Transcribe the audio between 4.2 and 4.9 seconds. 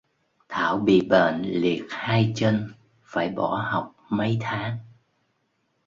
tháng